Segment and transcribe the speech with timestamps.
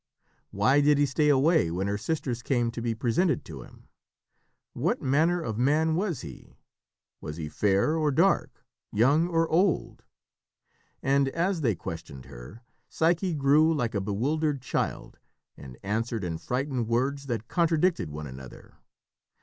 [0.49, 3.87] Why did he stay away when her sisters came to be presented to him?
[4.73, 6.57] What manner of man was he?
[7.21, 8.65] Was he fair or dark?
[8.91, 10.01] Young or old?
[11.03, 15.19] And as they questioned her, Psyche grew like a bewildered child
[15.55, 18.77] and answered in frightened words that contradicted one another.